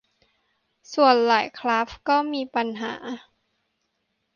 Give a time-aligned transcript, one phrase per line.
[0.93, 2.93] ส่วนหลายคราฟต์มีปัญหา